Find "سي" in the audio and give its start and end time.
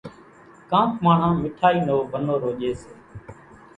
2.81-2.91